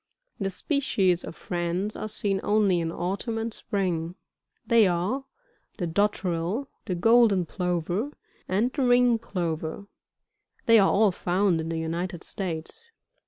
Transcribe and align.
The 0.39 0.49
species 0.49 1.23
of 1.23 1.35
France 1.35 1.95
are 1.95 2.07
seen 2.07 2.39
only 2.41 2.79
in 2.79 2.91
autumn 2.91 3.37
and 3.37 3.53
spring; 3.53 4.15
they 4.65 4.87
are 4.87 5.25
the 5.77 5.85
Dotterel, 5.85 6.65
the 6.85 6.95
Golden 6.95 7.45
Plover, 7.45 8.09
and 8.47 8.73
the 8.73 8.81
Ring 8.81 9.19
Plover; 9.19 9.85
they 10.65 10.79
are 10.79 10.89
all 10.89 11.11
found 11.11 11.61
in 11.61 11.69
the 11.69 11.77
United 11.77 12.23
States. 12.23 12.81